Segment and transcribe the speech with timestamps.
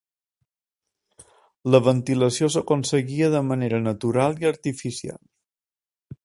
[1.75, 5.23] La ventilació s'aconseguia de manera natural i artificial.